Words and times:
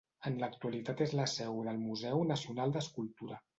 En 0.27 0.37
l'actualitat 0.43 1.03
és 1.05 1.13
la 1.19 1.27
seu 1.35 1.61
del 1.69 1.79
Museu 1.83 2.25
Nacional 2.33 2.77
d'Escultura. 2.79 3.43